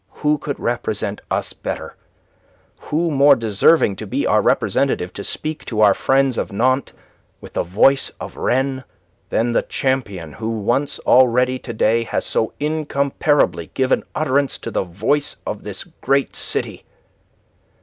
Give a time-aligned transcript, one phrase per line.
[0.25, 1.95] Who could represent us better,
[2.85, 6.93] who more deserving to be our representative, to speak to our friends of Nantes
[7.39, 8.81] with the voice of Rennes,
[9.29, 14.81] than the champion who once already to day has so incomparably given utterance to the
[14.81, 16.83] voice of this great city?